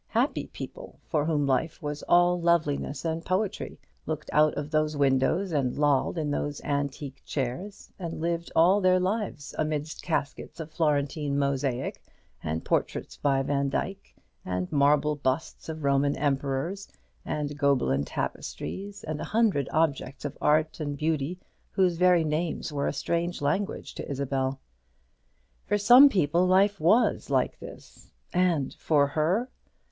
[0.07, 3.77] Happy people, for whom life was all loveliness and poetry,
[4.07, 8.99] looked out of those windows, and lolled in those antique chairs, and lived all their
[8.99, 12.01] lives amidst caskets of Florentine mosaic,
[12.41, 16.87] and portraits by Vandyke, and marble busts of Roman emperors,
[17.23, 21.37] and Gobelin tapestries, and a hundred objects of art and beauty,
[21.69, 24.59] whose very names were a strange language to Isabel.
[25.67, 29.51] For some people life was like this; and for her